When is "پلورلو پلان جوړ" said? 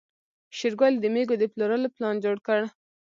1.53-2.37